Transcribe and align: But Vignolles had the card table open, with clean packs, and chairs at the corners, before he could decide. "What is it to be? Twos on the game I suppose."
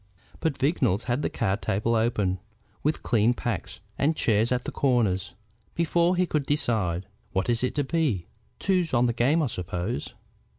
But 0.39 0.57
Vignolles 0.57 1.03
had 1.03 1.21
the 1.21 1.29
card 1.29 1.61
table 1.61 1.93
open, 1.93 2.39
with 2.81 3.03
clean 3.03 3.35
packs, 3.35 3.81
and 3.99 4.15
chairs 4.15 4.51
at 4.51 4.63
the 4.63 4.71
corners, 4.71 5.35
before 5.75 6.15
he 6.15 6.25
could 6.25 6.47
decide. 6.47 7.05
"What 7.33 7.49
is 7.51 7.63
it 7.63 7.75
to 7.75 7.83
be? 7.83 8.25
Twos 8.57 8.95
on 8.95 9.05
the 9.05 9.13
game 9.13 9.43
I 9.43 9.45
suppose." 9.47 10.15